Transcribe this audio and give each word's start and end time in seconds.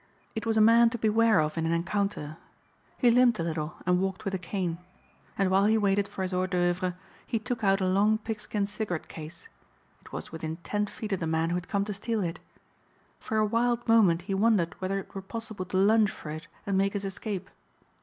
It 0.33 0.47
was 0.47 0.57
a 0.57 0.61
man 0.61 0.89
to 0.89 0.97
beware 0.97 1.39
of 1.39 1.59
in 1.59 1.67
an 1.67 1.71
encounter. 1.71 2.37
He 2.97 3.11
limped 3.11 3.37
a 3.39 3.43
little 3.43 3.75
and 3.85 4.01
walked 4.01 4.25
with 4.25 4.33
a 4.33 4.39
cane. 4.39 4.79
And 5.37 5.51
while 5.51 5.65
he 5.65 5.77
waited 5.77 6.07
for 6.07 6.23
his 6.23 6.33
hors 6.33 6.47
d'œuvres 6.47 6.95
he 7.27 7.37
took 7.37 7.63
out 7.63 7.81
a 7.81 7.85
long 7.85 8.17
pigskin 8.17 8.65
cigarette 8.65 9.07
case. 9.07 9.47
It 10.01 10.11
was 10.11 10.31
within 10.31 10.57
ten 10.63 10.87
feet 10.87 11.11
of 11.11 11.19
the 11.19 11.27
man 11.27 11.49
who 11.51 11.55
had 11.55 11.67
come 11.69 11.85
to 11.85 11.93
steal 11.93 12.23
it. 12.23 12.39
For 13.19 13.37
a 13.37 13.45
wild 13.45 13.87
moment 13.87 14.23
he 14.23 14.33
wondered 14.33 14.73
whether 14.81 14.97
it 14.97 15.13
were 15.13 15.21
possible 15.21 15.65
to 15.65 15.77
lunge 15.77 16.09
for 16.09 16.31
it 16.31 16.47
and 16.65 16.75
make 16.79 16.93
his 16.93 17.05
escape. 17.05 17.47